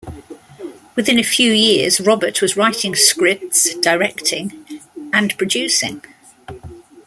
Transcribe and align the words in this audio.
Within 0.95 1.19
a 1.19 1.23
few 1.23 1.51
years, 1.51 2.01
Robert 2.01 2.41
was 2.41 2.57
writing 2.57 2.95
scripts, 2.95 3.75
directing, 3.75 4.81
and 5.13 5.37
producing. 5.37 6.01